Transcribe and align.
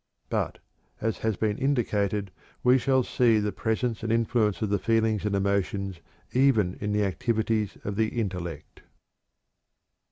But, 0.29 0.57
as 0.99 1.19
has 1.19 1.37
been 1.37 1.59
indicated, 1.59 2.31
we 2.63 2.79
shall 2.79 3.03
see 3.03 3.37
the 3.37 3.51
presence 3.51 4.01
and 4.01 4.11
influence 4.11 4.63
of 4.63 4.71
the 4.71 4.79
feelings 4.79 5.25
and 5.25 5.35
emotions 5.35 5.99
even 6.33 6.73
in 6.81 6.91
the 6.91 7.05
activities 7.05 7.77
of 7.85 7.97
the 7.97 8.07
intellect. 8.19 8.81